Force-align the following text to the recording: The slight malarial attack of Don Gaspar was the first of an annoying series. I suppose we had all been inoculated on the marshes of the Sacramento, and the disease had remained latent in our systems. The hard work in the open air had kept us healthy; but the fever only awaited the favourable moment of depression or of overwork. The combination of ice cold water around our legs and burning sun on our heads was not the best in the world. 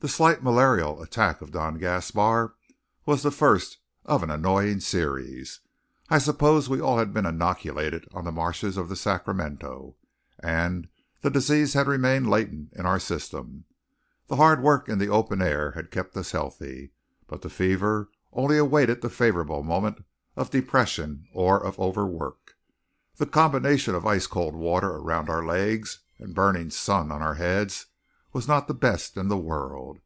The 0.00 0.06
slight 0.06 0.44
malarial 0.44 1.02
attack 1.02 1.40
of 1.42 1.50
Don 1.50 1.76
Gaspar 1.76 2.54
was 3.04 3.22
the 3.24 3.32
first 3.32 3.78
of 4.04 4.22
an 4.22 4.30
annoying 4.30 4.78
series. 4.78 5.58
I 6.08 6.18
suppose 6.18 6.68
we 6.68 6.78
had 6.78 6.84
all 6.84 7.04
been 7.06 7.26
inoculated 7.26 8.06
on 8.14 8.22
the 8.24 8.30
marshes 8.30 8.76
of 8.76 8.88
the 8.88 8.94
Sacramento, 8.94 9.96
and 10.38 10.86
the 11.22 11.30
disease 11.30 11.72
had 11.74 11.88
remained 11.88 12.30
latent 12.30 12.74
in 12.74 12.86
our 12.86 13.00
systems. 13.00 13.64
The 14.28 14.36
hard 14.36 14.62
work 14.62 14.88
in 14.88 14.98
the 14.98 15.08
open 15.08 15.42
air 15.42 15.72
had 15.72 15.90
kept 15.90 16.16
us 16.16 16.30
healthy; 16.30 16.92
but 17.26 17.42
the 17.42 17.50
fever 17.50 18.08
only 18.32 18.56
awaited 18.56 19.02
the 19.02 19.10
favourable 19.10 19.64
moment 19.64 20.04
of 20.36 20.50
depression 20.50 21.26
or 21.34 21.60
of 21.60 21.76
overwork. 21.80 22.54
The 23.16 23.26
combination 23.26 23.96
of 23.96 24.06
ice 24.06 24.28
cold 24.28 24.54
water 24.54 24.90
around 24.92 25.28
our 25.28 25.44
legs 25.44 25.98
and 26.20 26.36
burning 26.36 26.70
sun 26.70 27.10
on 27.10 27.20
our 27.20 27.34
heads 27.34 27.86
was 28.30 28.46
not 28.46 28.68
the 28.68 28.74
best 28.74 29.16
in 29.16 29.28
the 29.28 29.38
world. 29.38 29.98